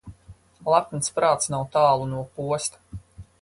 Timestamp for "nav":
1.55-1.67